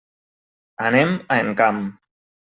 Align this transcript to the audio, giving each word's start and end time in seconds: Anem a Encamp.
Anem 0.89 1.11
a 1.35 1.37
Encamp. 1.41 1.83